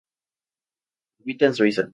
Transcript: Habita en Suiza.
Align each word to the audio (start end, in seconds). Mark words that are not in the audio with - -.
Habita 1.21 1.45
en 1.45 1.53
Suiza. 1.55 1.89